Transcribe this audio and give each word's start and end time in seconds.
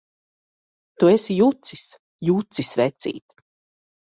Tu 1.03 1.09
esi 1.15 1.35
jucis! 1.41 1.83
Jucis, 2.31 2.71
vecīt! 2.83 3.47